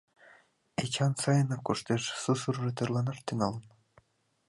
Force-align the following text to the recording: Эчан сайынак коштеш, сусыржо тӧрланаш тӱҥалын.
Эчан 0.83 1.13
сайынак 1.21 1.61
коштеш, 1.67 2.03
сусыржо 2.21 2.69
тӧрланаш 2.77 3.17
тӱҥалын. 3.25 3.65